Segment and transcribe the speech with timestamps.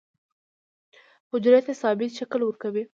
[1.31, 2.83] حجرې ته ثابت شکل ورکوي.